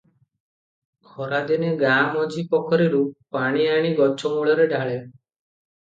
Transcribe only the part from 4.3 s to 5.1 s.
ମୂଳରେ ଢାଳେ।